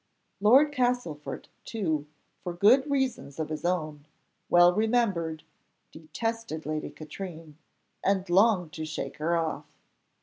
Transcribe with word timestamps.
Lord 0.39 0.73
Castlefort, 0.73 1.47
too, 1.63 2.07
for 2.43 2.53
good 2.53 2.89
reasons 2.89 3.37
of 3.39 3.49
his 3.49 3.63
own, 3.63 4.07
well 4.49 4.73
remembered, 4.73 5.43
detested 5.91 6.65
Lady 6.65 6.89
Katrine, 6.89 7.59
and 8.03 8.27
longed 8.27 8.73
to 8.73 8.83
shake 8.83 9.17
her 9.17 9.37
off. 9.37 9.67